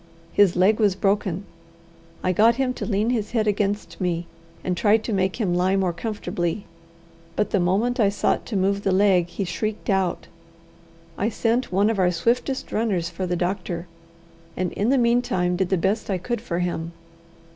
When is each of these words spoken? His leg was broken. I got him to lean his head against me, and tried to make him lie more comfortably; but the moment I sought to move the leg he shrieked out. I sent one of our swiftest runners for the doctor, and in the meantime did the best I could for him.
His 0.33 0.55
leg 0.55 0.79
was 0.79 0.95
broken. 0.95 1.45
I 2.23 2.31
got 2.31 2.55
him 2.55 2.73
to 2.73 2.87
lean 2.87 3.11
his 3.11 3.33
head 3.33 3.45
against 3.45 4.01
me, 4.01 4.25
and 4.63 4.75
tried 4.75 5.03
to 5.03 5.13
make 5.13 5.35
him 5.39 5.53
lie 5.53 5.75
more 5.75 5.93
comfortably; 5.93 6.65
but 7.35 7.51
the 7.51 7.59
moment 7.59 7.99
I 7.99 8.09
sought 8.09 8.43
to 8.47 8.55
move 8.57 8.81
the 8.81 8.91
leg 8.91 9.27
he 9.27 9.45
shrieked 9.45 9.91
out. 9.91 10.25
I 11.19 11.29
sent 11.29 11.71
one 11.71 11.91
of 11.91 11.99
our 11.99 12.09
swiftest 12.09 12.71
runners 12.71 13.09
for 13.11 13.27
the 13.27 13.35
doctor, 13.35 13.85
and 14.57 14.71
in 14.71 14.89
the 14.89 14.97
meantime 14.97 15.55
did 15.55 15.69
the 15.69 15.77
best 15.77 16.09
I 16.09 16.17
could 16.17 16.41
for 16.41 16.57
him. 16.57 16.93